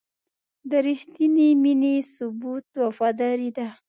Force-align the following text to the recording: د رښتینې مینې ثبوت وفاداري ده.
د 0.69 0.71
رښتینې 0.87 1.49
مینې 1.63 1.95
ثبوت 2.15 2.65
وفاداري 2.83 3.49
ده. 3.57 3.67